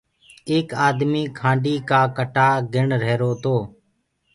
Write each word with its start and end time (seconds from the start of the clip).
ايڪ 0.49 0.67
آدميٚ 0.87 1.31
کآنڊي 1.39 1.75
ڪآ 1.89 2.01
ڪٽآ 2.17 2.47
گِڻ 2.73 2.87
رهيرو 3.03 3.31
تو۔ 3.43 3.55